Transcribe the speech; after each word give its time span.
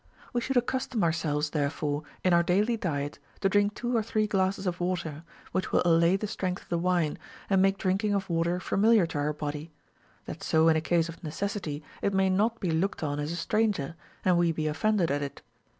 We 0.33 0.41
should 0.41 0.57
accustom 0.57 1.03
ourselves 1.03 1.51
therefore 1.51 2.01
in 2.23 2.33
our 2.33 2.41
daily 2.41 2.75
diet 2.75 3.19
to 3.41 3.47
drink 3.49 3.75
two 3.75 3.95
or 3.95 4.01
three 4.01 4.25
glasses 4.25 4.65
of 4.65 4.79
water, 4.79 5.23
which 5.51 5.71
will 5.71 5.83
allay 5.85 6.15
the 6.17 6.25
strength 6.25 6.63
of 6.63 6.69
the 6.69 6.79
wine, 6.79 7.19
and 7.51 7.61
make 7.61 7.77
drink 7.77 8.03
ing 8.03 8.15
of 8.15 8.27
water 8.27 8.59
familiar 8.59 9.05
to 9.05 9.19
our 9.19 9.31
body, 9.33 9.69
that 10.25 10.41
so 10.41 10.67
in 10.69 10.75
a 10.75 10.81
case 10.81 11.07
of 11.07 11.23
necessity 11.23 11.83
it 12.01 12.15
may 12.15 12.31
not 12.31 12.59
be 12.59 12.71
looked 12.71 13.03
on 13.03 13.19
as 13.19 13.31
a 13.31 13.35
stranger, 13.35 13.93
and 14.25 14.39
we 14.39 14.51
be 14.51 14.65
offended 14.65 15.11
at 15.11 15.21
it. 15.21 15.43